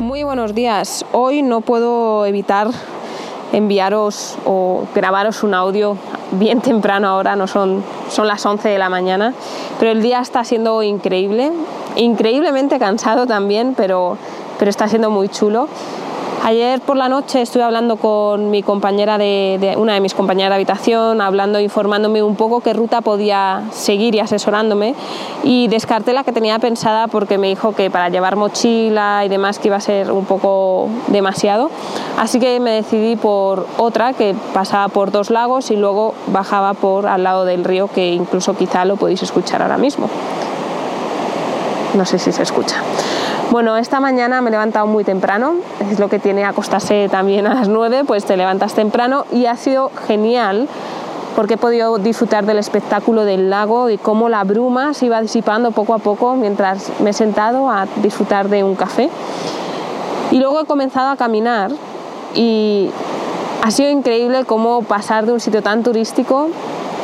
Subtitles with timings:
[0.00, 1.04] Muy buenos días.
[1.12, 2.68] Hoy no puedo evitar
[3.52, 5.98] enviaros o grabaros un audio
[6.32, 9.34] bien temprano ahora, no son, son las 11 de la mañana,
[9.78, 11.52] pero el día está siendo increíble,
[11.96, 14.16] increíblemente cansado también, pero,
[14.58, 15.68] pero está siendo muy chulo.
[16.42, 20.54] Ayer por la noche estuve hablando con mi compañera de, una de mis compañeras de
[20.54, 24.94] habitación, hablando, informándome un poco qué ruta podía seguir y asesorándome
[25.44, 29.58] y descarté la que tenía pensada porque me dijo que para llevar mochila y demás
[29.58, 31.70] que iba a ser un poco demasiado.
[32.16, 37.06] Así que me decidí por otra que pasaba por dos lagos y luego bajaba por
[37.06, 40.08] al lado del río que incluso quizá lo podéis escuchar ahora mismo.
[41.92, 42.76] No sé si se escucha.
[43.50, 45.54] Bueno, esta mañana me he levantado muy temprano,
[45.90, 49.56] es lo que tiene acostarse también a las 9, pues te levantas temprano y ha
[49.56, 50.68] sido genial
[51.34, 55.72] porque he podido disfrutar del espectáculo del lago y cómo la bruma se iba disipando
[55.72, 59.10] poco a poco mientras me he sentado a disfrutar de un café.
[60.30, 61.72] Y luego he comenzado a caminar
[62.36, 62.88] y
[63.62, 66.50] ha sido increíble cómo pasar de un sitio tan turístico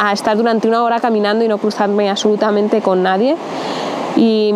[0.00, 3.36] a estar durante una hora caminando y no cruzarme absolutamente con nadie.
[4.16, 4.52] Y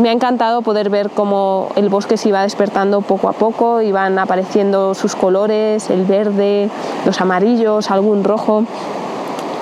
[0.00, 4.18] me ha encantado poder ver cómo el bosque se iba despertando poco a poco, iban
[4.18, 6.68] apareciendo sus colores, el verde,
[7.04, 8.64] los amarillos, algún rojo,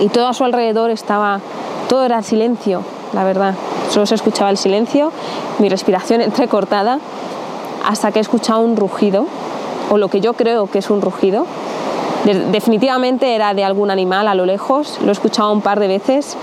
[0.00, 1.40] y todo a su alrededor estaba,
[1.88, 3.54] todo era silencio, la verdad.
[3.90, 5.12] Solo se escuchaba el silencio,
[5.58, 6.98] mi respiración entrecortada,
[7.86, 9.26] hasta que he escuchado un rugido,
[9.90, 11.46] o lo que yo creo que es un rugido.
[12.50, 16.38] Definitivamente era de algún animal a lo lejos, lo he escuchado un par de veces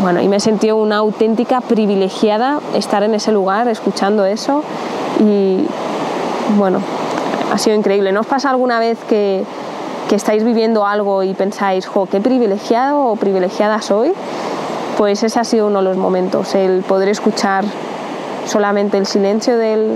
[0.00, 4.64] bueno, y me he sentido una auténtica privilegiada estar en ese lugar escuchando eso
[5.20, 5.66] y
[6.56, 6.80] bueno,
[7.52, 8.10] ha sido increíble.
[8.12, 9.44] ¿No os pasa alguna vez que,
[10.08, 14.12] que estáis viviendo algo y pensáis, jo, qué privilegiado o privilegiada soy?
[14.96, 17.64] Pues ese ha sido uno de los momentos, el poder escuchar
[18.46, 19.88] solamente el silencio del,